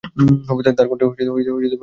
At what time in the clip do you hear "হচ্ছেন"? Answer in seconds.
1.55-1.79